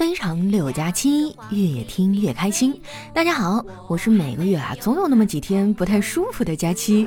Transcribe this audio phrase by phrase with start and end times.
[0.00, 2.74] 非常六加七，越听越开心。
[3.12, 7.06] 大家好，我是每个月啊总有那么几天不太舒服的佳期。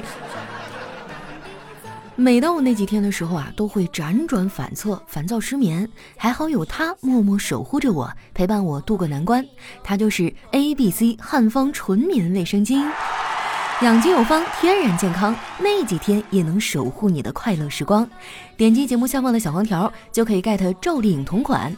[2.16, 5.90] 每当我那几天的时候啊，都会辗转反侧，烦躁失眠。
[6.16, 9.44] 还好有他默默守护着我，陪伴我度过难关。
[9.84, 12.88] 他就是 A B C 汉方纯棉卫生巾，
[13.82, 18.08] 养精有方，天然健康，那几天也能守护你的快乐时光。
[18.56, 21.76] 点击节目下方的小黄条，就可以 get 赵丽颖同款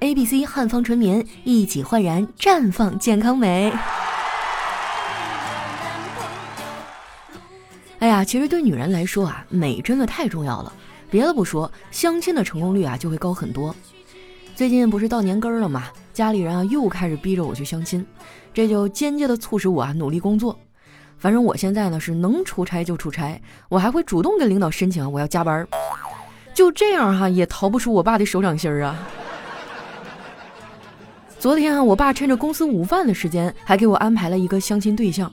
[0.00, 3.72] A B C 汉方纯棉，一起焕然绽放健康美。
[7.98, 10.72] 哎呀，其实对女人来说啊，美真的太重要了。
[11.10, 13.74] 别的不说，相亲的成功率啊就会高很多。
[14.54, 15.84] 最近不是到年根儿了嘛，
[16.14, 18.06] 家里人啊又开始逼着我去相亲，
[18.54, 20.56] 这就间接的促使我啊努力工作。
[21.18, 25.68] 反正我现在呢是能出差就出差，我还会主动跟领导申请我要加班儿。
[26.54, 28.96] 就这样哈，也逃不出我爸的手掌心儿啊。
[31.38, 35.32] 昨天啊，我爸趁着公司午饭的时间，还给我安排了一个相亲对象。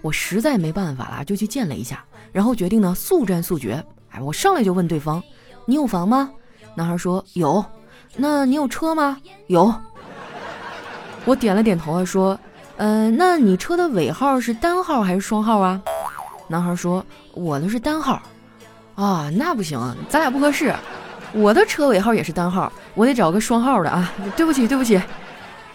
[0.00, 3.84] 我实在没办法了，就去见了一下，然后决定呢速战速决。
[4.10, 5.20] 哎，我上来就问对方
[5.66, 6.30] ：“你有房吗？”
[6.76, 7.64] 男孩说：“有。
[8.16, 9.74] ”“那你有车吗？”“有。”
[11.26, 12.38] 我点了点头啊，说
[12.78, 15.82] ：“嗯，那你车的尾号是单号还是双号啊？”
[16.46, 17.04] 男孩说
[17.34, 18.22] ：“我的是单号。”
[18.94, 20.72] 啊，那不行，咱俩不合适。
[21.32, 24.12] 我的车尾号也是单号，我得找个双号的啊。
[24.36, 25.00] 对不起，对不起。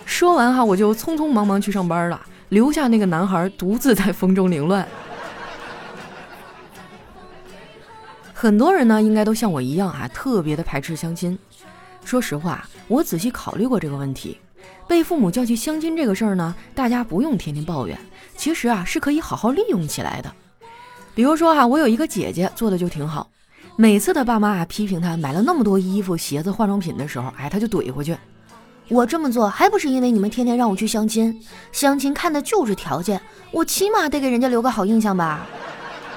[0.07, 2.19] 说完哈，我就匆匆忙忙去上班了。
[2.49, 4.87] 留下那个男孩独自在风中凌乱。
[8.33, 11.37] 很多人呢，应该都像我一样啊，特别的排斥相亲。
[12.05, 14.39] 说实话，我仔细考虑过这个问题。
[14.87, 17.99] 被父母叫去相亲这个事儿呢，大家不用天天抱怨，
[18.37, 20.31] 其实啊是可以好好利用起来的。
[21.13, 23.29] 比如说哈，我有一个姐姐做的就挺好，
[23.75, 28.15] 每次她爸妈啊批评她买了那么多衣服、鞋子、化妆品的时候，哎，她就怼回去。
[28.89, 31.41] 我这么做还不是因为你们天天让我去相亲，
[31.71, 35.45] 相亲看的就是条件，我起码得给人家留个好印象吧。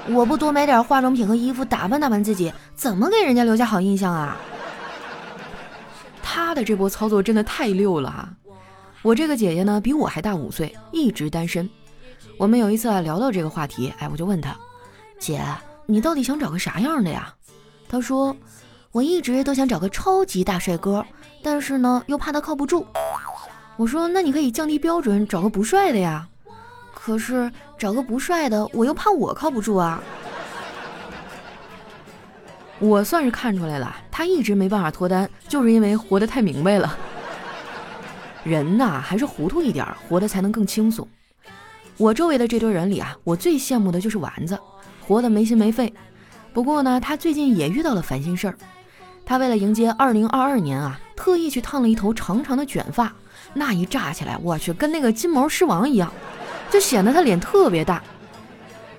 [0.08, 4.36] 我不多买点化妆品和衣服打扮打扮自己，怎么给人家留下好印象啊？
[6.22, 8.28] 他的这波操作真的太溜了哈！
[9.02, 11.68] 我这个姐姐呢比我还大五岁，一直单身。
[12.38, 14.56] 我们有一次啊聊到这个话题，哎，我就问她，
[15.18, 15.42] 姐，
[15.86, 17.34] 你到底想找个啥样的呀？
[17.88, 18.34] 她说，
[18.92, 21.04] 我一直都想找个超级大帅哥。
[21.42, 22.86] 但是呢，又怕他靠不住。
[23.76, 26.26] 我说，那你可以降低标准，找个不帅的呀。
[26.94, 30.02] 可是找个不帅的，我又怕我靠不住啊。
[32.78, 36.96] 我算是看出来了，他一直没办法脱单，就是因为活得太明白了。
[38.44, 41.06] 人呐，还是糊涂一点，活得才能更轻松。
[41.96, 44.58] 我周围的这堆人里啊，我最羡慕的就是丸子，
[45.06, 45.92] 活得没心没肺。
[46.52, 48.56] 不过呢，他最近也遇到了烦心事儿。
[49.24, 51.00] 他为了迎接二零二二年啊。
[51.20, 53.12] 特意去烫了一头长长的卷发，
[53.52, 56.10] 那一炸起来，我去，跟那个金毛狮王一样，
[56.70, 58.02] 就显得他脸特别大。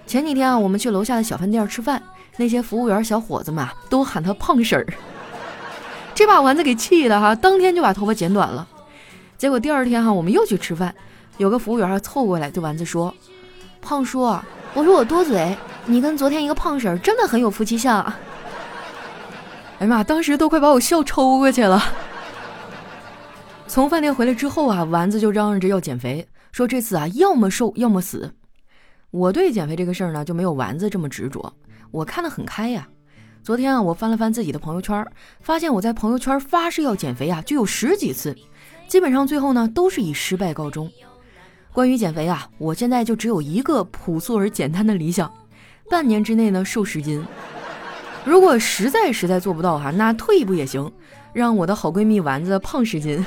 [0.05, 1.99] 前几天啊，我们去楼下的小饭店吃饭，
[2.37, 4.85] 那些服务员小伙子们，都喊他胖婶儿。
[6.13, 8.67] 这把丸子给气的哈，当天就把头发剪短了。
[9.35, 10.93] 结果第二天哈，我们又去吃饭，
[11.37, 13.11] 有个服务员凑过来对丸子说
[13.81, 14.21] ：“胖叔，
[14.75, 15.57] 我说我多嘴，
[15.87, 17.99] 你跟昨天一个胖婶儿真的很有夫妻相。”
[19.81, 21.83] 哎呀妈，当时都快把我笑抽过去了。
[23.71, 28.29] 从饭店回来之后啊，丸子就嚷嚷着要减肥，说这次啊要么瘦要么死。
[29.11, 31.53] 我对减肥这个事儿呢就没有丸子这么执着，
[31.89, 32.85] 我看得很开呀。
[33.41, 35.07] 昨天啊，我翻了翻自己的朋友圈，
[35.39, 38.35] 发现我在朋友圈发誓要减肥啊就有十几次，
[38.89, 40.91] 基本上最后呢都是以失败告终。
[41.71, 45.31] 关于减肥啊，我现在就只有一个朴素而简单的理想：
[45.89, 47.25] 半年之内呢瘦十斤。
[48.25, 50.91] 如果实在实在做不到哈，那退一步也行，
[51.31, 53.25] 让我的好闺蜜丸子胖十斤。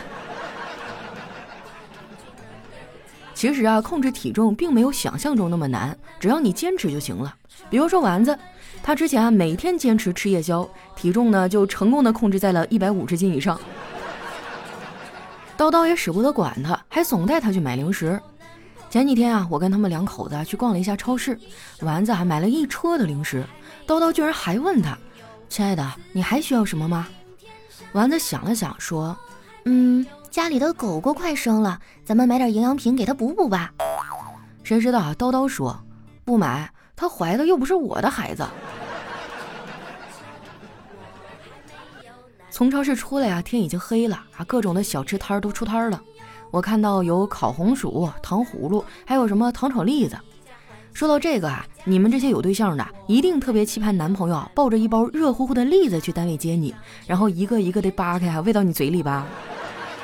[3.44, 7.36] 其实啊，控制体重并没有想象中那么难，只要你坚持就行了。
[7.68, 8.38] 比如说丸子，
[8.82, 10.66] 他之前啊每天坚持吃夜宵，
[10.96, 13.60] 体重呢就成功的控制在了一百五十斤以上。
[15.58, 18.18] 叨叨也舍不得管他，还总带他去买零食。
[18.88, 21.38] 前几天啊，我跟他们两口子去逛了一下超市，
[21.80, 23.44] 丸子还买了一车的零食，
[23.86, 24.96] 叨叨居然还问他
[25.50, 27.06] ：“亲爱的，你还需要什么吗？”
[27.92, 29.14] 丸子想了想说
[29.66, 33.72] ：“嗯。”家里的狗狗快生了，咱们买点营养品给它补补吧。
[34.64, 35.14] 谁知道啊？
[35.16, 35.78] 叨叨说
[36.24, 38.44] 不买，它怀的又不是我的孩子。
[42.50, 46.02] 从超市出来啊，天已经黑了啊，各种的小吃摊都出摊了。
[46.50, 50.18] 我看到有烤红薯、糖葫芦，还有什么糖炒栗子。
[50.92, 56.74] 说到这个啊，你们这些有对象的，一定特别期盼男朋友抱着一包热乎乎的栗子去单位接你，
[57.06, 59.24] 然后一个一个的扒开啊，喂到你嘴里吧。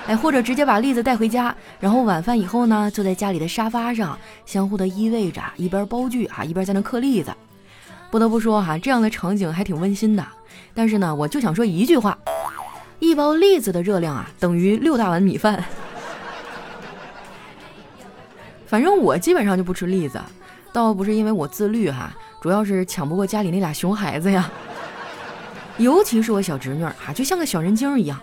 [0.06, 7.32] 哎，或者直接把栗子带回家，然后晚饭以后呢，坐在家里的沙发上，相互的依偎着，一边煲剧啊，一边在那嗑栗子。
[8.10, 10.26] 不得不说哈，这样的场景还挺温馨的。
[10.74, 12.18] 但是呢，我就想说一句话：
[12.98, 15.62] 一包栗子的热量啊，等于六大碗米饭。
[18.66, 20.20] 反正我基本上就不吃栗子，
[20.72, 24.50] 倒不是因为我自律哈，主要是抢不过家里那俩熊孩子呀。
[25.78, 28.20] 尤其是我小侄女哈，就像个小人精一样。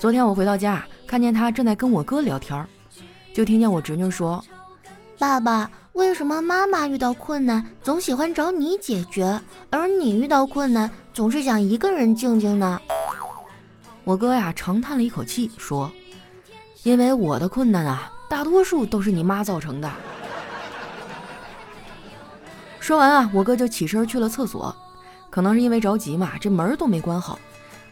[0.00, 2.66] 昨天我回到家，看见他正在跟我哥聊天，
[3.34, 4.42] 就听见我侄女说
[5.20, 9.38] ：“爸爸，为什么妈妈遇到困难总喜欢找你解决，
[9.68, 12.80] 而你遇到困难总是想一个人静静呢？”
[14.04, 15.92] 我哥呀长叹了一口气说
[16.82, 19.92] ：“因为我的困难啊，大多数都是你妈造成的。”
[22.80, 24.74] 说完啊，我哥就起身去了厕所，
[25.28, 27.38] 可能是因为着急嘛，这门都没关好。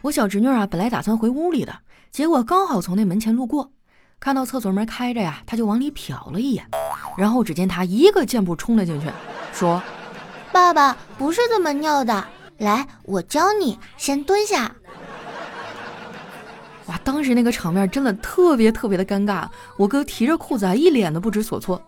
[0.01, 1.73] 我小侄女啊，本来打算回屋里的。
[2.11, 3.71] 结果刚好从那门前路过，
[4.19, 6.65] 看到厕所门开着呀，她就往里瞟了一眼，
[7.17, 9.07] 然后只见她一个箭步冲了进去，
[9.53, 9.81] 说
[10.51, 12.25] ：“爸爸不是这么尿的，
[12.57, 14.73] 来，我教你，先蹲下。”
[16.87, 19.47] 哇，当时那个场面真的特别特别的尴尬，
[19.77, 21.79] 我哥提着裤子啊，一脸的不知所措。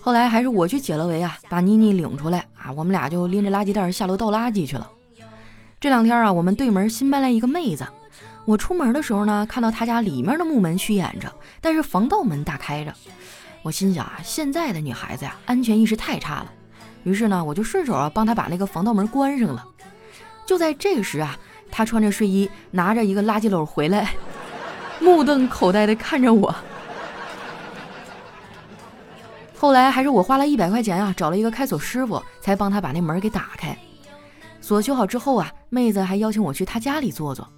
[0.00, 4.88] 后来还是我去解了围啊，把妮妮领出来啊，我们俩就拎着垃圾袋下楼倒垃圾去了。
[5.86, 7.86] 这两天啊，我们对门新搬来一个妹子。
[8.44, 12.92] 我出门的时候呢，看到她家里面的木门虚掩着，但是防盗门大开着。
[13.62, 16.50] 我心想啊，现在的女孩子呀，安全意识太差了。
[17.04, 19.64] 于是呢，我就顺手啊帮她把那个防盗门关上了。
[20.44, 21.38] 就在这时啊，
[21.70, 24.12] 她穿着睡衣，拿着一个垃圾篓回来，
[24.98, 26.52] 目瞪口呆的看着我。
[29.56, 33.78] 后来还是我花了一百块钱啊，找了一个开锁师傅，才帮她把那门给打开。
[34.66, 37.48] 锁修好之后啊，妹子还邀请我去她家里坐坐。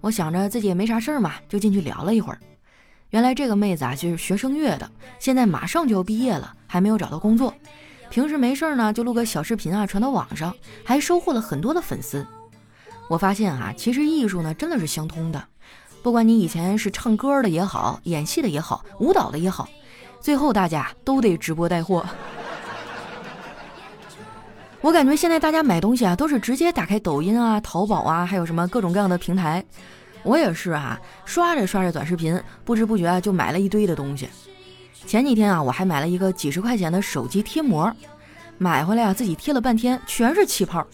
[0.00, 2.38] 我想着自己也没啥事儿嘛，就进去聊了一会儿。
[3.10, 4.88] 原来这个妹子啊，就是学声乐的，
[5.18, 7.52] 现在马上就要毕业了，还没有找到工作。
[8.10, 10.54] 平时没事儿呢，就录个小视频啊，传到网上，
[10.84, 12.24] 还收获了很多的粉丝。
[13.08, 15.44] 我发现啊，其实艺术呢，真的是相通的。
[16.00, 19.68] 不管你以前是唱歌的也好，演戏的也好，舞蹈的也好，
[20.20, 22.06] 最后大家都得直播带货。
[24.82, 29.64] 我感觉现在大家买东西啊，都是直接打开抖音啊、淘宝啊，还有什么各种各样的平台。
[30.24, 34.28] 我也是啊，刷着刷着短视频，不知不觉啊就买了一堆的东西。
[35.06, 37.94] 前几天啊，我还买了一个几十块钱的手机贴膜，
[38.58, 40.84] 买回来啊自己贴了半天，全是气泡。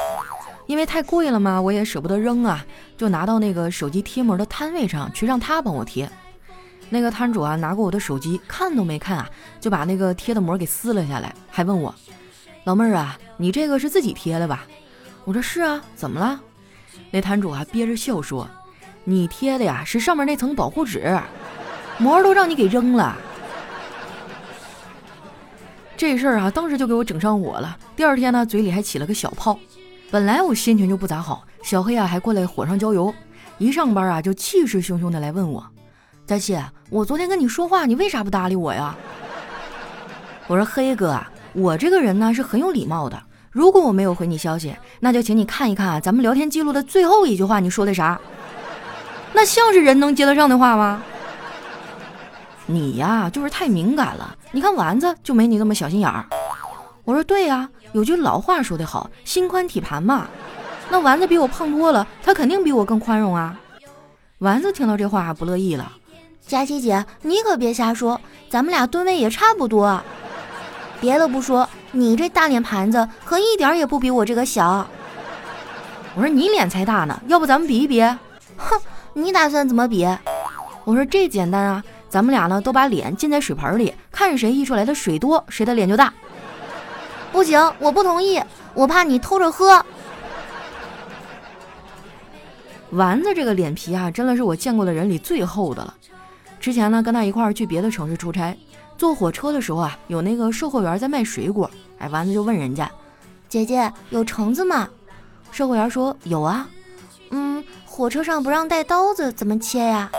[0.67, 2.63] 因为太贵了嘛，我也舍不得扔啊，
[2.99, 6.07] 就拿到那个手机贴膜的摊位上去让他帮我贴。
[6.91, 11.95] 那个摊主啊，拿过我的手机看都没看啊，就把那个贴的膜给撕了下来，还问我。
[12.65, 14.67] 老妹儿啊，你这个是自己贴的吧？
[15.25, 16.41] 我说是啊，怎么了？
[17.11, 18.49] 那摊主啊憋着笑说
[19.05, 21.19] ：“你贴的呀是上面那层保护纸，
[21.99, 23.17] 膜都让你给扔了。”
[25.97, 27.77] 这事儿啊，当时就给我整上火了。
[27.97, 29.59] 第二天呢，嘴里还起了个小泡。
[30.11, 33.15] 本来我心情就不咋好，小黑啊还过来火上浇油，
[33.59, 35.65] 一上班啊就气势汹汹的来问我
[36.27, 36.59] ：“佳琪，
[36.91, 38.95] 我昨天跟你说话，你为啥不搭理我呀？”
[40.49, 41.19] 我说：“黑哥。”
[41.53, 43.21] 我这个人呢是很有礼貌的。
[43.51, 48.21] 如果我没有回你消息，那就请你看一看，咱们聊天记录的最后一句话，你说的啥？
[49.33, 51.03] 那像是人能接得上的话吗？
[52.67, 54.37] 你呀，就是太敏感了。
[54.53, 56.25] 你看丸子就没你那么小心眼儿。
[57.05, 60.29] 我说对呀，有句老话说得好，心宽体盘嘛。
[60.91, 63.59] 那丸子比我胖多了，他肯定比我更宽容啊。
[64.39, 65.91] 丸子听到这话不乐意了，
[66.47, 70.01] 佳琪姐，你可别瞎说，咱们俩吨位也差不多。
[71.01, 74.87] 别的不说，你这大脸盘子可一点也不比我这个小。
[76.15, 78.03] 我说你脸才大呢，要不咱们比一比？
[78.57, 78.81] 哼，
[79.13, 80.05] 你打算怎么比？
[80.85, 86.13] 我说这简单啊，咱们俩呢都把脸浸在水盆里，看谁溢出来的水多，谁的脸就大。
[87.31, 88.43] 不行，我不同意，
[88.75, 89.85] 我怕你偷着喝。
[92.91, 95.95] 丸子这个脸皮啊，真的是我见过的人里最厚的了。
[96.59, 98.57] 之前呢，跟他一块儿去别的城市出差。
[98.99, 102.91] 坐火车的时候啊，有那个售货员在卖水果，哎，丸子就问人家
[103.49, 104.89] ：“姐姐有橙子吗？”
[105.53, 106.69] 售货员说：“有啊。”
[107.31, 110.11] 嗯，火车上不让带刀子，怎么切呀？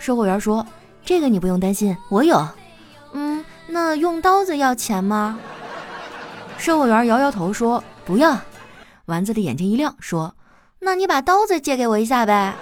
[0.00, 0.66] 售货员说
[1.06, 2.44] ：“这个你不用担心，我有。”
[3.14, 5.38] 嗯，那用刀子要钱吗？
[6.58, 8.36] 售货员摇摇头说：“不要。”
[9.06, 10.34] 丸子的眼睛一亮，说
[10.80, 12.52] ：“那你把刀子借给我一下呗。”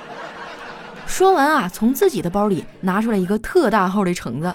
[1.09, 4.55] 说完啊，从自己的包里拿出来一个特大号的橙子。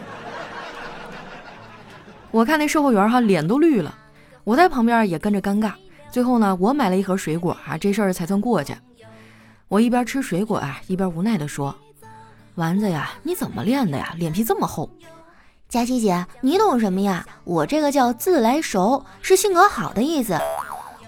[2.31, 3.93] 我看那售货员哈脸都绿了，
[4.43, 5.73] 我在旁边也跟着尴尬。
[6.09, 8.73] 最后呢，我买了一盒水果啊，这事儿才算过去。
[9.67, 11.75] 我一边吃水果啊，一边无奈地说
[12.55, 14.13] ：“丸子呀，你怎么练的呀？
[14.17, 14.89] 脸皮这么厚。
[15.69, 17.25] 佳琪姐，你懂什么呀？
[17.43, 20.37] 我这个叫自来熟，是性格好的意思。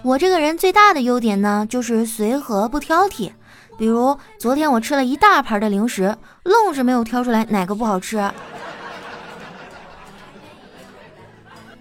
[0.02, 3.32] 我这个人最大的优点呢，就是随和不挑剔。
[3.78, 8.30] 比如昨天我吃了一大盘的零食，愣是没有挑出来哪个不好吃。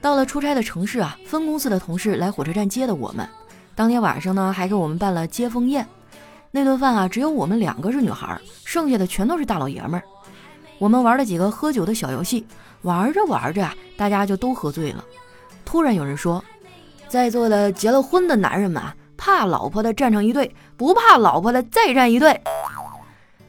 [0.03, 3.25] 到了出差的城市啊，分公司的同事来火车站接的我们。
[3.73, 5.87] 当天晚上呢，还给我们办了接风宴。
[6.51, 10.03] 那顿饭啊，只有我们两个是女孩，剩下的全都是大老爷们儿。
[10.77, 12.45] 我们玩了几个喝酒的小游戏，
[12.81, 15.01] 玩着玩着啊，大家就都喝醉了。
[15.63, 16.43] 突然有人说
[17.07, 22.41] ：“在座的结了婚的男人们啊，怕老婆的站成一队，不怕老婆的再站一队。”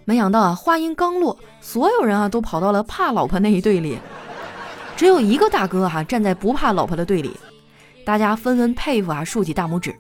[0.07, 3.99] 没想到啊，话音刚落，所有人啊都跑到了怕老婆那一队里。
[4.97, 7.37] 只有一个大哥哈站在不怕老婆的队里，
[8.05, 9.95] 大家纷纷佩服啊，竖起大拇指，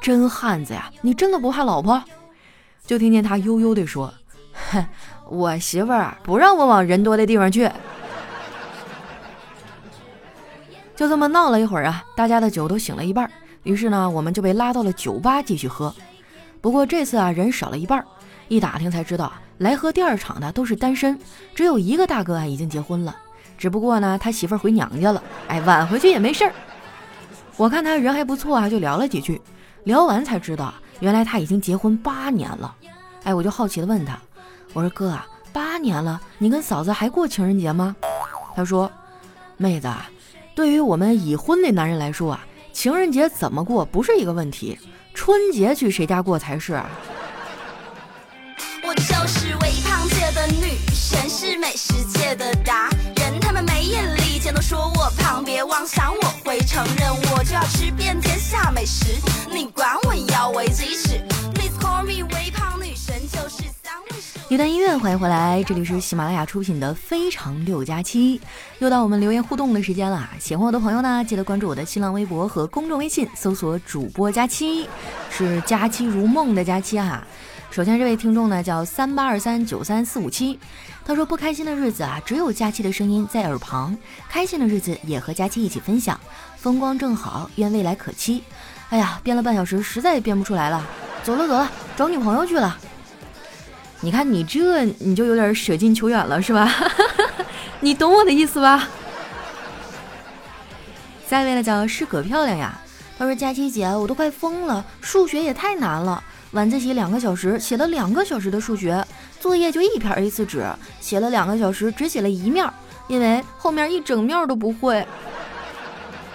[0.00, 0.90] 真汉子呀！
[1.02, 2.02] 你真的不怕老婆？
[2.86, 4.12] 就听见他悠悠地说
[4.70, 4.86] ：“哼，
[5.28, 7.68] 我媳妇儿不让我往人多的地方去。”
[10.94, 13.30] 就这么闹了一会儿啊，大家的酒都醒了一半，
[13.64, 15.94] 于是呢，我们就被拉到了酒吧继续喝。
[16.60, 18.04] 不过这次啊，人少了一半，
[18.48, 21.18] 一打听才知道啊，来喝第二场的都是单身，
[21.54, 23.14] 只有一个大哥啊已经结婚了。
[23.58, 26.52] 只不过呢，他媳妇儿回娘家了，哎，晚回去也没事儿。
[27.56, 29.40] 我看他人还不错啊，就聊了几句，
[29.82, 32.74] 聊完才知道，原来他已经结婚八年了。
[33.24, 34.16] 哎，我就好奇的问他，
[34.72, 37.96] 我说哥啊，八年了，你跟嫂子还过情人节吗？
[38.54, 38.90] 他说，
[39.56, 39.92] 妹子，
[40.54, 44.78] 对于我们已婚的男人来说啊，情人节怎么过不是一个问题，
[45.14, 46.80] 春节去谁家过才是。
[48.84, 49.54] 我就是
[51.22, 53.40] 女神，是美食界的达人。
[53.40, 59.16] 他们没眼力见都说我胖，别妄想我会承认，我就要吃遍天下美食。
[59.52, 61.20] 你管我要为几尺
[61.54, 64.38] ？Please call me 微胖女神，就是三位数。
[64.48, 68.38] 一段音乐，欢迎回来，这里是喜马拉雅出品的《非常六加七》，
[68.78, 70.28] 又到我们留言互动的时间了。
[70.38, 74.88] 喜欢我的朋友呢，记得关注我的新浪微博和公众微信，搜索主播佳期，
[75.30, 77.26] 是佳期如梦的佳期哈。
[77.70, 80.58] 首先，这位听众呢叫三八二三九三四五七，
[81.04, 83.94] 他说不开心的日子啊，只有佳期的声音在耳旁；
[84.28, 86.18] 开心的日子也和佳期一起分享，
[86.56, 88.42] 风光正好，愿未来可期。
[88.88, 90.84] 哎呀，编了半小时，实在编不出来了，
[91.22, 92.76] 走了走了，找女朋友去了。
[94.00, 96.72] 你看你这，你就有点舍近求远了，是吧？
[97.80, 98.88] 你懂我的意思吧？
[101.28, 102.80] 下一位呢叫诗可漂亮呀，
[103.18, 106.24] 他说佳期姐，我都快疯了，数学也太难了。
[106.52, 109.04] 晚自习两个小时，写了两个小时的数学
[109.38, 110.64] 作业，就一片 A4 纸，
[110.98, 112.66] 写了两个小时，只写了一面，
[113.06, 115.06] 因为后面一整面都不会。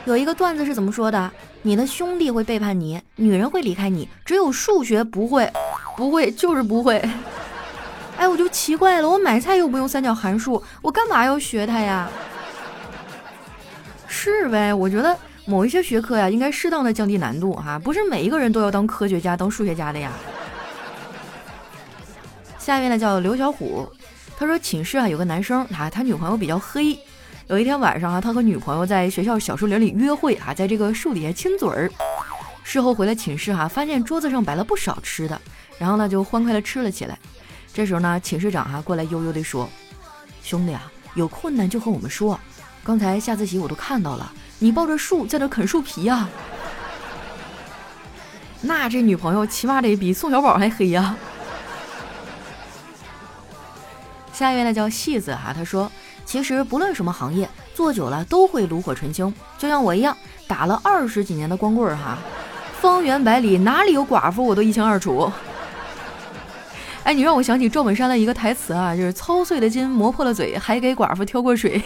[0.05, 1.31] 有一个段子是怎么说的？
[1.63, 5.51] 你的兄弟会背叛你，女人会离开你，只有数学不会，
[5.97, 7.01] 不会就是不会。
[8.17, 12.07] 哎，我就奇怪了，我买菜又不用三角函数，我干嘛要学它呀？
[14.07, 15.17] 是呗，我觉得。
[15.45, 20.11] 某一些学科呀，应该适当的降低难度哈，不是每一个人都要当科学家、当数学家的呀。
[22.57, 23.85] 下面呢叫刘小虎，
[24.37, 26.97] 他说寝室啊有个男生啊，他女朋友比较黑。
[27.47, 31.91] 有一天晚上啊，他和女朋友在学校小树林里约会啊，在这个树底下亲嘴儿。
[32.63, 35.39] 事后回了寝室哈，发现桌子上摆了不少吃的，
[35.77, 37.19] 然后呢就欢快的吃了起来。
[37.73, 39.69] 这时候呢，寝室长哈过来悠悠的说
[40.41, 42.39] ：“兄弟啊，有困难就和我们说，
[42.83, 46.29] 刚才下自习我都看到了。”你抱着树在那啃树皮呀？
[48.61, 51.17] 那这女朋友起码得比宋小宝还黑呀！
[54.31, 55.91] 下一位呢叫戏子哈，他说
[56.25, 62.17] ：“其实不论什么行业，做久了都会炉火纯青，就像我一样，打了二十几年的光棍哈，
[62.79, 65.29] 方圆百里哪里有寡妇我都一清二楚。”
[67.03, 71.83] 哎，你让我想起赵本山的一个台词啊，就是“操碎了心，磨破了嘴，还给寡妇挑过水。”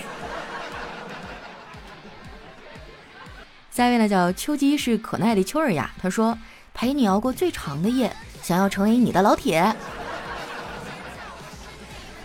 [3.77, 5.91] 下一位呢叫秋姬，是可耐的秋儿呀。
[6.01, 6.35] 他说
[6.73, 9.59] ：“陪你熬过最长的夜，想要成为你的老铁。”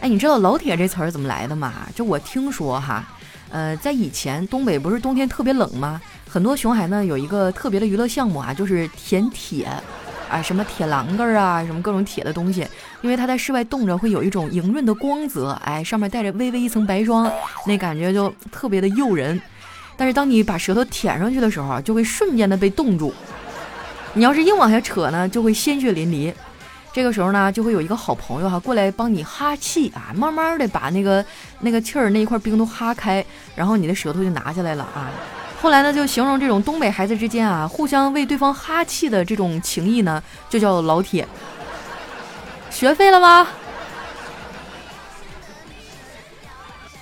[0.01, 1.75] 哎，你知道“老铁”这词儿怎么来的吗？
[1.95, 3.05] 就我听说哈，
[3.51, 6.01] 呃，在以前东北不是冬天特别冷吗？
[6.27, 9.69] 很多熊孩子有一个特别的娱乐项目啊，就是舔铁
[10.31, 12.67] 啊，什么铁栏杆啊，什么各种铁的东西，
[13.03, 17.31] 因为它在室外冻着会有一种莹润的光泽，哎，上面带着微微一层白霜，
[17.67, 19.39] 那感觉就特别的诱人。
[19.97, 23.13] 但是当你把舌头舔上去的时候，就会瞬间的被冻住。
[24.15, 26.33] 你要是硬往下扯呢，就会鲜血淋漓。
[26.93, 31.25] 这个时候呢，就会有一个好朋友哈过来帮你哈气啊，慢慢的把那个
[31.61, 35.11] 那个气儿那一块冰都哈开，然后你的舌头就拿下来了啊。
[35.61, 41.27] 后来呢，就形容这种东北孩子之间啊，互相为对方哈气的这种情谊呢，就叫老铁。
[42.71, 43.47] 学废了吗？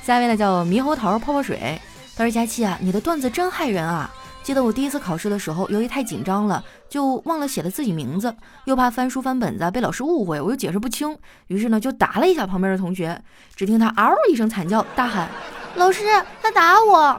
[0.04, 1.80] 下一位呢叫猕猴桃泡泡水，
[2.21, 4.12] 他说佳琪啊，你的段子真害人啊！
[4.43, 8.37] 记得我第一次考试的时候，由于太紧张了，就忘了写了自己名字，
[8.67, 13.19] 又怕翻书翻本子被老师误会，我又解释不清，于是呢就打了一下旁边的同学。
[13.57, 15.31] 只听他嗷一声惨叫，大喊
[15.77, 16.05] ：“老师，
[16.43, 17.19] 他打我！”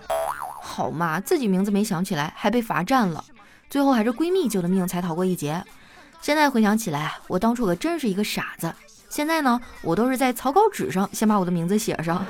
[0.62, 3.26] 好嘛，自己名字没想起来，还被罚站了。
[3.72, 5.64] 最后还是闺蜜救的命，才逃过一劫。
[6.22, 8.72] 现在回想起来，我当初可真是一个傻子。
[9.10, 12.24] 现在呢，我都是在草稿纸上先把我的名字写上。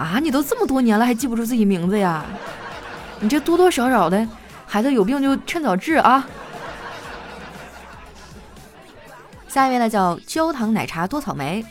[0.00, 2.24] 啊，你都这么多年了，还记不住自己名字呀？
[3.20, 4.26] 你这多多少少的，
[4.66, 6.26] 孩子有病就趁早治啊！
[9.46, 11.62] 下一位呢叫焦糖奶茶多草莓，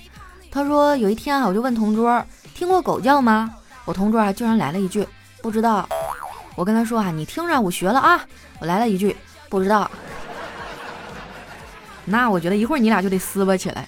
[0.51, 3.51] 他说有一天啊，我就问同桌听过狗叫吗？
[3.83, 5.07] 我同桌啊居然来了一句
[5.41, 5.89] 不知道。
[6.55, 8.24] 我跟他说啊，你听着，我学了啊。
[8.59, 9.17] 我来了一句
[9.50, 9.89] 不知道。
[12.05, 13.88] 那我觉得一会儿你俩就得撕巴起来。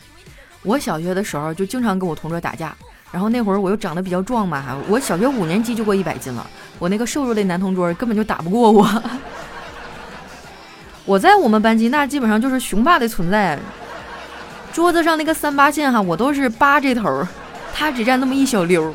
[0.64, 2.76] 我小学的时候就经常跟我同桌打架。
[3.12, 6.48] 然后那会儿我又长得比较壮嘛，我小学五年级就过一百斤了，
[6.80, 8.88] 我那个瘦弱的男同桌根本就打不过我。
[11.04, 13.60] 我在我们班级那基本上就是雄霸的存在，
[14.72, 17.28] 桌子上那个三八线哈，我都是八这头，
[17.74, 18.94] 他只占那么一小溜。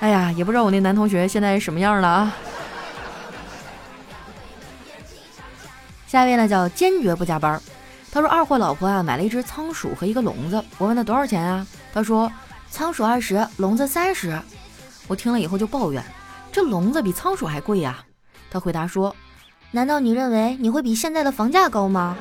[0.00, 2.32] 哎呀，也不知道我那男同学现在什么样了啊。
[6.08, 7.60] 下一位呢叫坚决不加班，
[8.10, 12.28] 他说二货老婆啊买了一只仓鼠和一个笼子，我问他多少钱啊，他说。
[12.70, 14.38] 仓鼠二十，笼子三十。
[15.06, 16.04] 我听了以后就抱怨
[16.52, 18.04] ：“这笼子比仓鼠还贵呀！”
[18.50, 19.14] 他回答说
[19.70, 22.16] ：“难道你认为你会比现在的房价高吗？”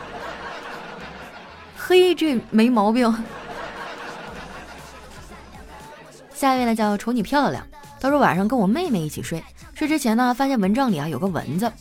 [1.78, 3.14] 嘿，这没毛病。
[6.34, 7.66] 下一位呢叫瞅你漂亮。
[8.00, 11.72] 他说晚上跟我妹妹一起睡，睡之前呢发现蚊帐里啊有个蚊子，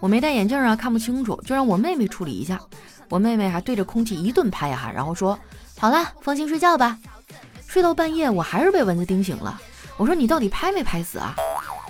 [0.00, 2.60] 我没戴眼镜啊看不清楚，就让我妹妹处理一下。
[3.08, 5.38] 我妹妹还对着空气一顿拍哈，然后说
[5.78, 6.98] ：“好了，放心睡觉吧。”
[7.72, 9.58] 睡到半夜，我还是被蚊子叮醒了。
[9.96, 11.34] 我说：“你到底拍没拍死啊？”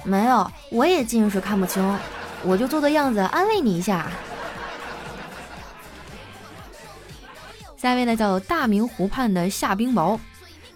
[0.06, 1.98] 没有，我也近视看不清，
[2.44, 4.08] 我就做做样子安慰你一下。
[7.76, 10.16] 下一位呢叫大明湖畔的夏冰雹，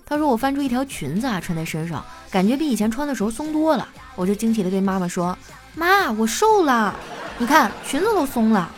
[0.05, 5.39] 他说：“我翻出一条裙子啊，穿在身上，感觉比以前穿的时候松多了。”我就惊奇的对妈妈说
[5.77, 6.93] ：“妈，我瘦了，
[7.39, 8.69] 你看裙子都松了。”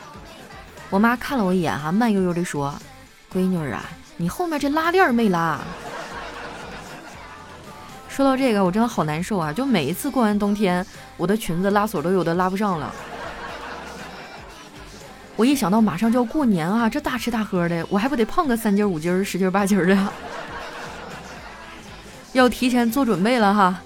[0.90, 2.74] 我妈看了我一眼哈，慢悠悠的说
[3.32, 3.82] ：“闺女啊，
[4.18, 5.58] 你后面这拉链没拉。”
[8.18, 9.52] 说到这个，我真的好难受啊！
[9.52, 10.84] 就每一次过完冬天，
[11.16, 12.92] 我的裙子拉锁都有的拉不上了。
[15.36, 20.08] 我一想到马上就要过年啊，这大吃大喝的，我还不得胖个三斤五斤、十斤八斤的，
[22.34, 23.80] 要提前做准备了哈。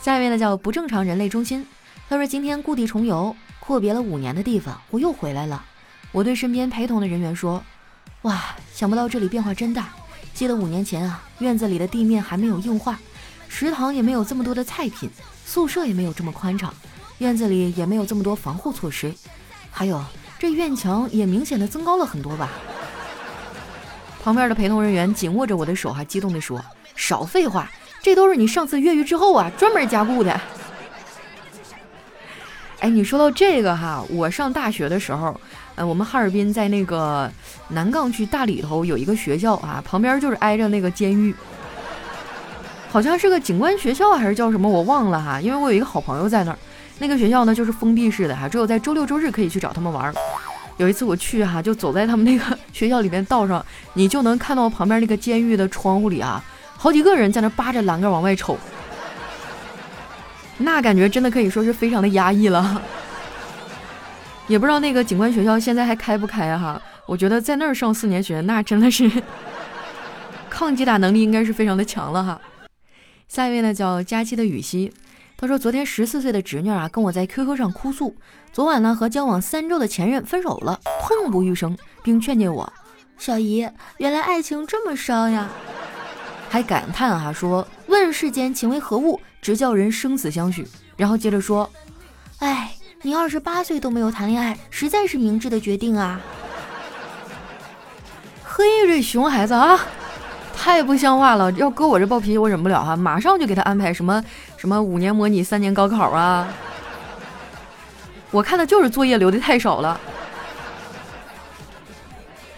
[0.00, 1.66] 下一位呢叫不正常人类中心，
[2.08, 5.62] 他说今天故地重游，阔别了五年的地方，我又回来了。
[6.12, 7.62] 我对身边陪同的人员说
[8.24, 8.40] ：“哇，
[8.72, 9.90] 想不到这里变化真大。
[10.32, 12.98] 记得五年前啊，院子里的地面还没有硬化。”
[13.56, 15.08] 食堂也没有这么多的菜品，
[15.46, 16.74] 宿舍也没有这么宽敞，
[17.18, 19.14] 院子里也没有这么多防护措施，
[19.70, 20.04] 还有
[20.40, 22.50] 这院墙也明显的增高了很多吧。
[24.24, 26.60] 旁边的陪同人员紧握着我的手，还激动地说
[26.96, 27.70] ：“少废话，
[28.02, 30.40] 这都是你上次越狱之后啊专门加固的。”
[32.80, 35.40] 哎，你说到这个哈，我上大学的时候，
[35.76, 37.30] 呃，我们哈尔滨在那个
[37.68, 41.32] 南岗区大里头有一个学校啊，旁边就是挨着那个监狱。
[42.94, 45.40] 好像是个警官学校还是叫什么，我忘了哈。
[45.40, 46.58] 因为我有一个好朋友在那儿，
[47.00, 50.14] 那个学校呢就是封闭式的哈，只有在周六周日可以去找他们玩。
[50.76, 56.40] 有一次我去哈，就走在他们那个学校里面道上，你就能看到旁边那个监狱的窗户里啊，
[56.76, 58.56] 好几个人在那扒着栏杆往外瞅，
[60.58, 62.80] 那感觉真的可以说是非常的压抑了。
[64.46, 66.80] 也不知道那个警官学校现在还开不开哈？
[67.06, 69.10] 我觉得在那儿上四年学，那真的是
[70.48, 72.40] 抗击打能力应该是非常的强了哈。
[73.34, 74.92] 下一位呢叫佳期的雨熙，
[75.36, 78.14] 他说昨天十四岁的侄女啊跟我在 QQ 上哭诉，
[78.52, 82.72] 昨晚呢和交往三周的前任分手了，痛不欲生，并劝诫我，
[83.18, 85.50] 小姨，原来爱情这么伤呀，
[86.48, 90.64] 还感叹哈说问世间情为何物，直叫人生死相许。
[90.96, 91.68] 然后接着说，
[92.38, 96.20] 哎，你二十八岁都没有谈恋爱，实在是明智的决定啊。
[98.46, 99.80] 嘿，这熊孩子啊！
[100.56, 101.52] 太不像话了！
[101.52, 104.24] 要搁我这暴脾气，我忍不了哈，马上就给他安排什么
[104.56, 106.48] 什么五年模拟、三年高考啊！
[108.30, 110.00] 我看的就是作业留的太少了。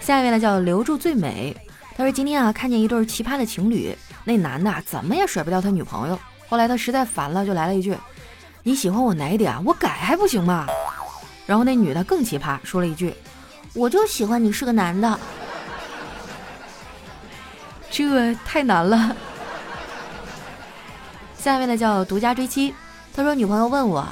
[0.01, 1.55] 下一位呢叫留住最美，
[1.97, 7.97] 他说今天啊看见一对奇葩的情侣，那男的怎么也甩不掉他女朋友，后来他实在烦了，就来了一句
[8.63, 9.53] ：“你喜欢我哪点？
[9.65, 10.67] 我改还不行吗？”
[11.45, 13.13] 然后那女的更奇葩，说了一句
[13.75, 15.19] ：“我就喜欢你是个男的。”
[17.91, 19.17] 这太难了。
[21.39, 22.75] 下一位呢叫独家追妻，
[23.15, 24.07] 他说女朋友问我，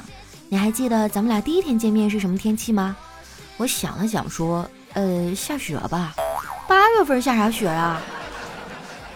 [0.49, 2.95] 你还记得咱们俩第一天见面是什么天气吗？
[3.57, 6.13] 我想了想说，呃，下雪吧。
[6.67, 8.01] 八月份下啥雪啊？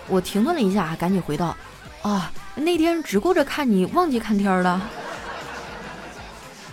[0.07, 1.55] 我停顿了一下，赶紧回道，
[2.01, 4.81] 啊，那天只顾着看你，忘记看天了。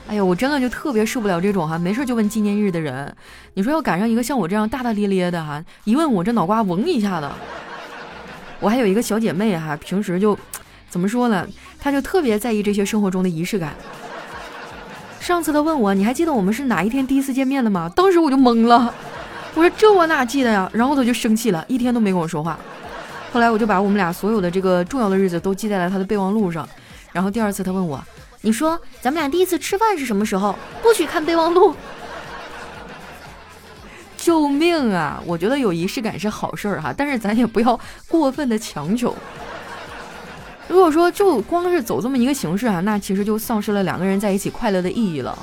[0.09, 3.15] 哎呀，我真的就特别受不了这种哈，没事就问纪念日的人。
[3.55, 7.33] 你说要赶上一个像我这样大大咧咧的哈，一问我这脑瓜嗡一下的。
[8.61, 10.39] 我还有一个小姐妹哈，平时就
[10.89, 11.47] 怎么说呢？
[11.79, 13.75] 她就特别在意这些生活中的仪式感。
[15.21, 17.91] 上次她问我，你还记得我们是哪一天第一次见面的吗？
[17.95, 18.95] 当时我就懵了，
[19.55, 20.71] 我说这我哪记得呀？
[20.73, 22.59] 然后她就生气了，一天都没跟我说话。
[23.33, 26.67] 后来我就把我们俩所有的这个重要的日子都记在了她的备忘录上。
[27.13, 28.03] 然后第二次她问我。
[28.43, 30.55] 你说咱们俩第一次吃饭是什么时候？
[30.81, 31.75] 不许看备忘录！
[34.27, 35.23] 救命啊！
[35.25, 39.15] 我觉得有仪式感是好事儿哈，但是咱也不要过分的强求。
[40.67, 45.39] 如果说就光是走这么一个形式啊，那其实就丧失了两个人在一起快乐的意义了。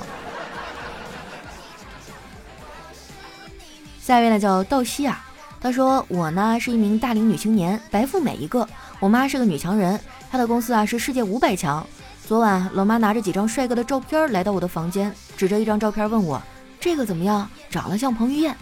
[4.02, 5.24] 下一位呢叫道西啊，
[5.62, 8.68] 他说我呢是一名大龄女青年，白富美一个，
[9.00, 9.98] 我妈是个女强人，
[10.30, 11.82] 她的公司啊是世界五百强。
[12.26, 16.38] 昨晚，老妈拿着几张帅哥的照片来到我的房间，指着一张照片问我
[16.78, 17.48] ：“这个怎么样？
[17.70, 18.54] 长得像彭于晏？”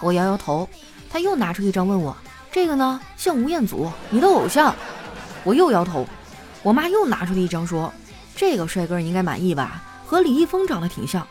[0.00, 0.68] 我摇摇头。
[1.12, 2.16] 他又拿出一张问我
[2.52, 3.00] ：“这个呢？
[3.16, 4.74] 像吴彦祖，你的偶像？”
[5.42, 6.06] 我又摇头。
[6.62, 7.92] 我妈又拿出了一张说
[8.36, 9.82] ：“这个帅哥你应该满意吧？
[10.06, 11.26] 和李易峰长得挺像。”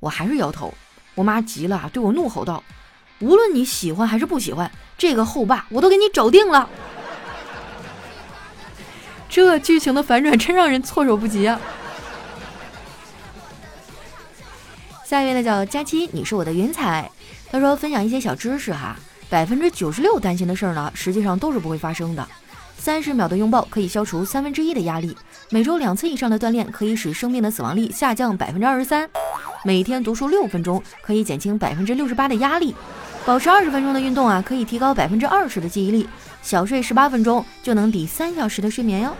[0.00, 0.72] 我还是摇头。
[1.14, 2.62] 我妈急了，对我怒吼道
[3.20, 6.68] ：“无论你喜欢还是不喜欢，这个后爸我都给你找定了。
[9.28, 11.58] ”这剧情的反转真让人措手不及啊！
[15.04, 17.10] 下一位呢叫佳期，你是我的云彩。
[17.50, 18.96] 他说分享一些小知识哈，
[19.28, 22.26] 百分之九十六担心的事儿呢，实际上都是不会发生的。
[22.78, 25.14] 三十秒的拥抱可以消除三分之一的压力，
[25.50, 29.08] 每周两次以上的锻炼可以使生命的死亡率下降百分之二十三，
[29.62, 32.74] 每天读书六分钟可以减轻百分之六十八的压力，
[33.26, 36.08] 保持二十分钟的运动啊，可以提高百分之二十的记忆力。
[36.42, 39.14] 小睡十八分钟就能抵三小时的睡眠哟？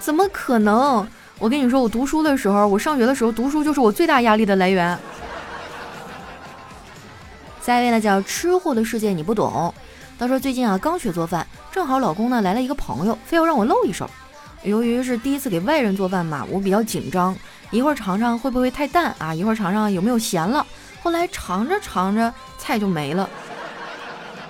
[0.00, 1.06] 怎么可能？
[1.38, 4.96] 我跟你说，我读书的时候，我上学的时候读书就是我最大压力的来源。
[7.60, 9.72] 下一位呢叫吃货的世界你不懂。
[10.18, 14.08] 他说最近啊刚学做饭，正好老公呢来了一个朋友，非要让我露一手。
[14.62, 17.36] 由于是第一次给外人做饭嘛，我比较紧张，
[17.70, 20.64] 一会儿尝尝会不会太淡啊，一会儿尝尝有没有咸了。
[21.02, 23.28] 后来尝着尝着菜就没了。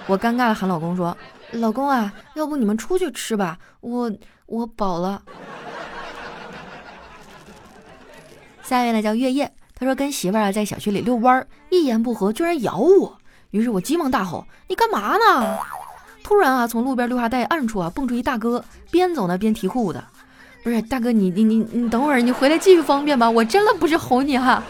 [0.07, 1.17] 我尴尬的喊老公说
[1.53, 4.13] ：“老公啊，要不你们出去吃吧，我
[4.47, 5.23] 我饱了。”
[8.65, 13.19] 下一位呢叫月夜，他说跟媳妇儿啊在小区里遛弯儿，一言不合居然咬我，
[13.51, 15.59] 于是我急忙大吼：“你干嘛呢？”
[16.25, 20.03] 突然啊，从路边绿化带暗处啊蹦出一大哥，边走呢边提裤子。
[20.63, 24.63] 不是大哥，你你你你等会儿，你回来继续方便吧，我真的不是吼你哈。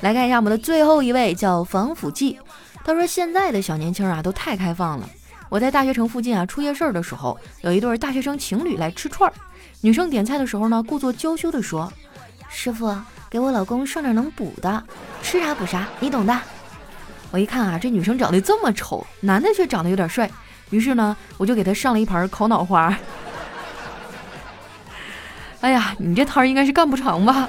[0.00, 2.36] 来看一下我们的最后一位，叫防腐剂。
[2.84, 5.08] 他说：“现在的小年轻啊，都太开放了。
[5.52, 9.34] 我在大学城附近啊出夜市的时候，有一对大学生情侣来吃串儿。
[9.82, 11.92] 女生点菜的时候呢，故作娇羞地说
[12.48, 12.96] ：‘师傅，
[13.28, 14.82] 给我老公上点能补的，
[15.22, 16.40] 吃啥补啥，你懂的。’
[17.30, 20.30] 我一看啊，这女生长得这么丑，男的却长得有点帅，
[20.70, 22.98] 于是呢，我就给他上了一盘烤脑花。
[25.60, 27.46] 哎呀，你这摊儿应该是干不长吧？”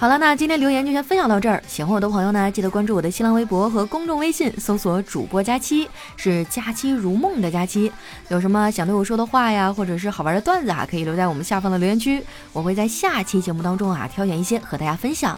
[0.00, 1.60] 好了，那今天留言就先分享到这儿。
[1.66, 7.90] 喜欢我的朋友呢，记得关注我的新浪微博和公众微信，搜索主播佳期，是佳期如梦的佳期。
[8.28, 15.36] 有什么想对我说的话呀，或者是好玩的段子啊，可以留在我们下方的留言区，我会在下期节目当中啊挑选一些和大家分享。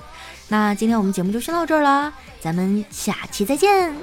[0.49, 3.94] 那今天我们节目就先到这儿了，咱们下期再见。